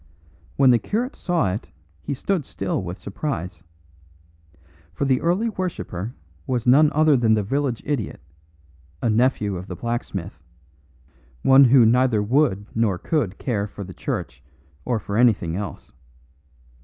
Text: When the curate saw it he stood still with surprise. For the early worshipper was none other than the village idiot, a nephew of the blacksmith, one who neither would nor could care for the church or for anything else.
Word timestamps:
When 0.55 0.71
the 0.71 0.79
curate 0.79 1.15
saw 1.15 1.53
it 1.53 1.69
he 2.01 2.15
stood 2.15 2.43
still 2.43 2.81
with 2.81 2.97
surprise. 2.97 3.61
For 4.95 5.05
the 5.05 5.21
early 5.21 5.47
worshipper 5.49 6.15
was 6.47 6.65
none 6.65 6.91
other 6.93 7.15
than 7.15 7.35
the 7.35 7.43
village 7.43 7.83
idiot, 7.85 8.19
a 9.03 9.11
nephew 9.11 9.57
of 9.57 9.67
the 9.67 9.75
blacksmith, 9.75 10.39
one 11.43 11.65
who 11.65 11.85
neither 11.85 12.23
would 12.23 12.65
nor 12.73 12.97
could 12.97 13.37
care 13.37 13.67
for 13.67 13.83
the 13.83 13.93
church 13.93 14.41
or 14.85 14.97
for 14.97 15.17
anything 15.17 15.55
else. 15.55 15.91